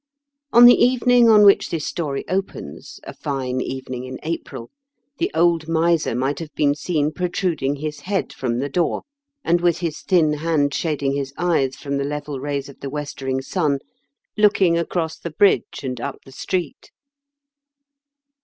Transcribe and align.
On 0.51 0.65
the 0.65 0.83
evening 0.83 1.29
on 1.29 1.45
which 1.45 1.69
this 1.69 1.85
story 1.85 2.27
opens— 2.27 2.99
a 3.03 3.13
fine 3.13 3.61
evening 3.61 4.03
in 4.05 4.17
April— 4.23 4.71
^the 5.19 5.29
old 5.35 5.67
miser 5.67 6.15
might 6.15 6.39
have 6.39 6.51
been 6.55 6.73
seen 6.73 7.11
protruding 7.11 7.75
his 7.75 7.99
head 7.99 8.33
from 8.33 8.57
the 8.57 8.67
door, 8.67 9.03
and, 9.43 9.61
with 9.61 9.77
his 9.77 10.01
thin 10.01 10.33
hand 10.33 10.73
shading 10.73 11.13
his 11.15 11.35
eyes 11.37 11.75
from 11.75 11.97
the 11.97 12.03
level 12.03 12.39
rays 12.39 12.67
of 12.67 12.79
the 12.79 12.89
westering 12.89 13.43
sun, 13.43 13.77
looking 14.35 14.75
across 14.75 15.19
the 15.19 15.29
bridge 15.29 15.83
and 15.83 16.01
up 16.01 16.17
the 16.25 16.31
street. 16.31 16.89